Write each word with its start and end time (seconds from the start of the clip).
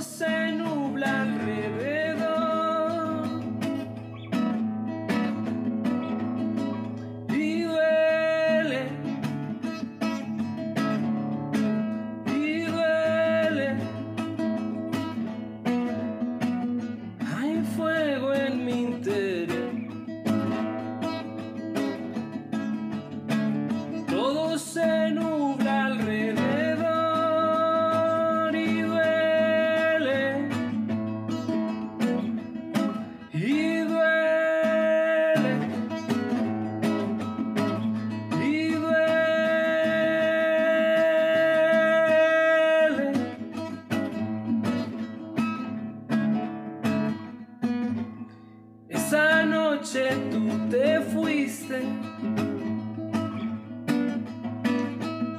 se 0.00 0.52
nublan. 0.52 1.45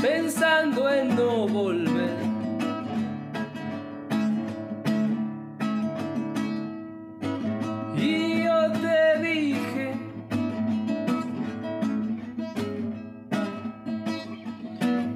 Pensando 0.00 0.90
en 0.90 1.16
no 1.16 1.46
volver. 1.48 2.16
Y 7.96 8.44
yo 8.44 8.72
te 8.72 9.22
dije, 9.22 9.94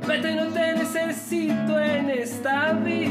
vete, 0.06 0.34
no 0.34 0.47
te 0.48 0.75
necesito 0.75 1.81
en 1.81 2.11
esta 2.11 2.73
vida 2.73 3.08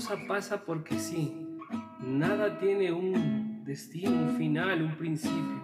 cosa 0.00 0.16
pasa 0.26 0.64
porque 0.64 0.98
sí. 0.98 1.30
Nada 2.00 2.58
tiene 2.58 2.90
un 2.90 3.62
destino, 3.66 4.12
un 4.12 4.36
final, 4.38 4.82
un 4.82 4.96
principio. 4.96 5.62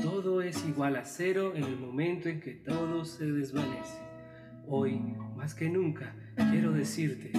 Todo 0.00 0.40
es 0.40 0.64
igual 0.68 0.94
a 0.94 1.04
cero 1.04 1.52
en 1.52 1.64
el 1.64 1.76
momento 1.76 2.28
en 2.28 2.40
que 2.40 2.52
todo 2.52 3.04
se 3.04 3.24
desvanece. 3.24 3.98
Hoy, 4.68 5.00
más 5.34 5.56
que 5.56 5.68
nunca, 5.68 6.14
quiero 6.36 6.70
decirte 6.70 7.32